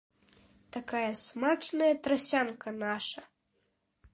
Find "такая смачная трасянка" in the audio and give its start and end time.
0.77-2.67